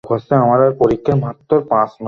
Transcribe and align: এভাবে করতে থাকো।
এভাবে 0.03 0.67
করতে 0.77 1.11
থাকো। 1.65 1.97